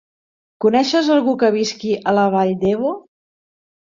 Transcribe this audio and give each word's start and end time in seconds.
Coneixes 0.63 1.09
algú 1.15 1.35
que 1.43 1.51
visqui 1.57 1.93
a 1.99 2.15
la 2.19 2.23
Vall 2.37 2.53
d'Ebo? 2.63 2.95